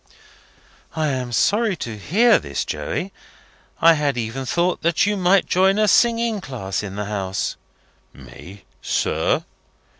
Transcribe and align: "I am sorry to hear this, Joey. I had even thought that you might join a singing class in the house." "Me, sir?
"I 0.95 1.09
am 1.09 1.31
sorry 1.31 1.75
to 1.75 1.95
hear 1.95 2.39
this, 2.39 2.65
Joey. 2.65 3.13
I 3.79 3.93
had 3.93 4.17
even 4.17 4.47
thought 4.47 4.81
that 4.81 5.05
you 5.05 5.15
might 5.15 5.45
join 5.45 5.77
a 5.77 5.87
singing 5.87 6.41
class 6.41 6.81
in 6.81 6.95
the 6.95 7.05
house." 7.05 7.55
"Me, 8.11 8.63
sir? 8.81 9.45